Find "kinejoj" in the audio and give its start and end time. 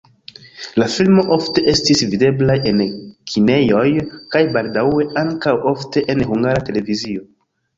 3.33-3.85